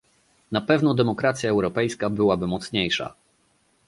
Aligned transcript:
Na 0.51 0.61
pewno 0.61 0.93
demokracja 0.93 1.49
europejska 1.49 2.09
byłaby 2.09 2.47
mocniejsza 2.47 3.13